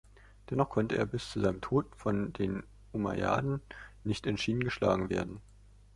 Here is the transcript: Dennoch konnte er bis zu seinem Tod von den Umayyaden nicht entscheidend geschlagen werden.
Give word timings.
Dennoch 0.49 0.69
konnte 0.71 0.97
er 0.97 1.05
bis 1.05 1.29
zu 1.29 1.39
seinem 1.41 1.61
Tod 1.61 1.85
von 1.95 2.33
den 2.33 2.63
Umayyaden 2.91 3.61
nicht 4.03 4.25
entscheidend 4.25 4.63
geschlagen 4.63 5.11
werden. 5.11 5.41